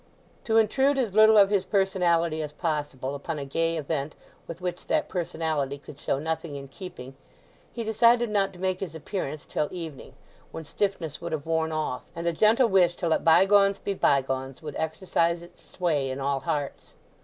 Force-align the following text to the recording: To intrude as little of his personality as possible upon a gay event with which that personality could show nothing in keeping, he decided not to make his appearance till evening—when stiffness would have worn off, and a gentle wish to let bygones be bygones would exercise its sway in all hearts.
To 0.45 0.57
intrude 0.57 0.97
as 0.97 1.13
little 1.13 1.37
of 1.37 1.51
his 1.51 1.63
personality 1.63 2.41
as 2.41 2.53
possible 2.53 3.13
upon 3.13 3.37
a 3.37 3.45
gay 3.45 3.77
event 3.77 4.15
with 4.47 4.59
which 4.59 4.87
that 4.87 5.07
personality 5.09 5.77
could 5.77 5.99
show 5.99 6.17
nothing 6.17 6.55
in 6.55 6.69
keeping, 6.69 7.15
he 7.71 7.83
decided 7.83 8.31
not 8.31 8.51
to 8.53 8.59
make 8.59 8.79
his 8.79 8.95
appearance 8.95 9.45
till 9.45 9.67
evening—when 9.71 10.65
stiffness 10.65 11.21
would 11.21 11.33
have 11.33 11.45
worn 11.45 11.71
off, 11.71 12.01
and 12.15 12.25
a 12.25 12.33
gentle 12.33 12.67
wish 12.67 12.95
to 12.95 13.07
let 13.07 13.23
bygones 13.23 13.77
be 13.77 13.93
bygones 13.93 14.59
would 14.59 14.75
exercise 14.75 15.43
its 15.43 15.61
sway 15.63 16.09
in 16.09 16.19
all 16.19 16.39
hearts. 16.39 16.93